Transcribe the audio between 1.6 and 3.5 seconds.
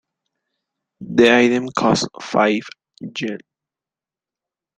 costs five Yen.